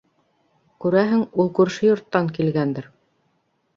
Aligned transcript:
Күрәһең, 0.85 1.21
ул 1.43 1.51
күрше 1.59 1.85
йорттан 1.91 2.33
килгәндер. 2.39 2.93